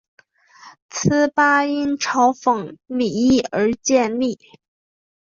[0.89, 4.39] 此吧因嘲讽李毅而建立。